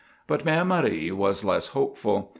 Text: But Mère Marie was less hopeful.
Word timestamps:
But 0.25 0.43
Mère 0.43 0.65
Marie 0.65 1.11
was 1.11 1.43
less 1.45 1.67
hopeful. 1.67 2.29